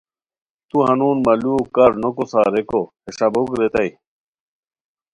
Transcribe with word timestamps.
تو 0.69 0.77
ہنون 0.87 1.17
مہ 1.25 1.33
لوؤ 1.41 1.61
کارنوکوسا؟ 1.75 2.41
ریکو 2.53 2.81
ہے 3.03 3.09
ݰابوک 3.17 3.47
ریتائے 3.59 3.91